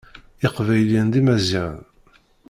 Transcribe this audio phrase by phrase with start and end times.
[0.47, 1.81] Iqbayliyen d imaziɣen.